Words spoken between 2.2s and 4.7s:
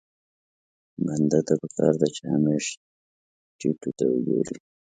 همېش ټيټو ته وګوري.